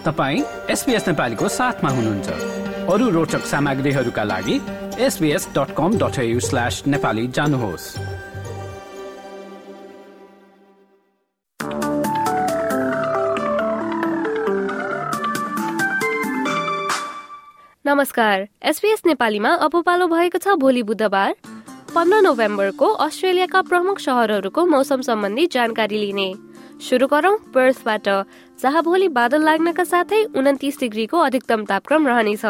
[0.00, 2.28] तपाईँ एसपिएस नेपालीको साथमा हुनुहुन्छ।
[2.88, 4.56] अरू रोचक सामग्रीहरूका लागि
[4.98, 7.84] SBS dot com dot slash Nepali जानुहोस्।
[17.84, 21.34] नमस्कार एसपिएस नेपालीमा अब पालो भएको छ भोलि बुधबार
[21.94, 26.49] पन्ध्र नोभेम्बरको अस्ट्रेलियाका प्रमुख सहरहरूको मौसम सम्बन्धी जानकारी लिने।
[26.80, 28.08] सुरु गरौँ बर्थबाट
[28.58, 32.44] जहाँ भोलि बादल लाग्नका साथै उन्तिस डिग्रीको अधिकतम तापक्रम रहनेछ।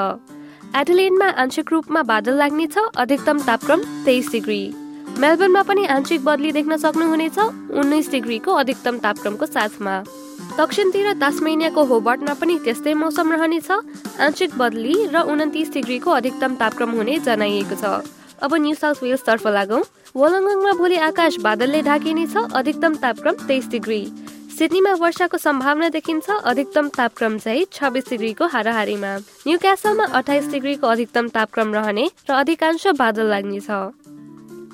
[0.76, 4.62] एडलेनमा आंशिक रूपमा बादल लाग्नेछ अधिकतम तापक्रम तेइस डिग्री।
[5.18, 7.38] मेलबर्नमा पनि आंशिक बदली देख्न सक्नुहुनेछ
[7.74, 9.96] उन्नाइस डिग्रीको अधिकतम तापक्रमको साथमा।
[10.58, 13.70] दक्षिणतिर तास्मेनियाको होबर्टमा पनि त्यस्तै मौसम रहनेछ
[14.20, 19.82] आंशिक बदली र उन्तिस डिग्रीको अधिकतम तापक्रम हुने जनाइएको छ। अब न्यू साउथ वेल्सतर्फ लागौँ।
[20.16, 24.02] वलङ्गङमा भोलि आकाश बादलले ढाकिनेछ अधिकतम तापक्रम तेइस डिग्री।
[24.58, 29.12] सिडनीमा वर्षाको सम्भावना देखिन्छ अधिकतम तापक्रम चाहिँ छब्बिस डिग्रीको हाराहारीमा।
[29.46, 33.68] न्यू क्यासलमा अठाइस डिग्रीको अधिकतम तापक्रम रहने र अधिकांश बादल लाग्नेछ।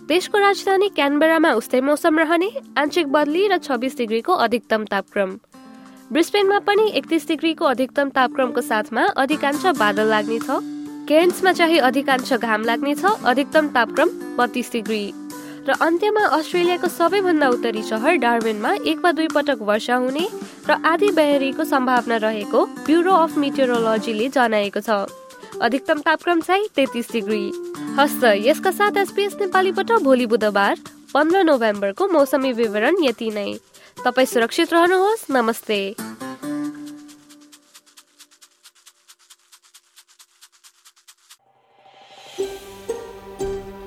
[0.06, 5.30] देशको राजधानी क्यानबेरामा उस्तै मौसम रहने आंशिक बदली र छब्बिस डिग्रीको अधिकतम तापक्रम।
[6.12, 10.75] ब्रिस्बेनमा पनि एकतिस डिग्रीको अधिकतम तापक्रमको साथमा अधिकांश बादल लाग्नेछ।
[11.08, 15.04] केन्समा चाहिँ अधिकांश घाम लाग्नेछ अधिकतम तापक्रम बत्तीस डिग्री।
[15.66, 20.26] र अन्त्यमा अस्ट्रेलियाको सबैभन्दा उत्तरी सहर डार्बिनमा एक वा दुई पटक वर्षा हुने
[20.68, 25.06] र आधी बेहरीको सम्भावना रहेको ब्युरो अफ मिटेरोलोजीले जनाएको छ।
[25.62, 27.44] अधिकतम तापक्रम चाहिँ तेत्तिस डिग्री।
[27.98, 30.74] हस्त यसका साथ एसपिएस नेपालीबाट भोलि बुधबार
[31.14, 33.48] पन्ध्र नोभेम्बरको मौसमी विवरण यति नै।
[34.04, 35.80] तपाईँ सुरक्षित रहनुहोस् नमस्ते।